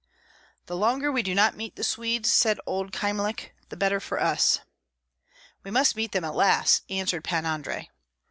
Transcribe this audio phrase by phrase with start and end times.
[0.65, 4.61] "The longer we do not meet the Swedes," said old Kyemlich, "the better for us."
[5.63, 7.87] "We must meet them at last," answered Pan Andrei.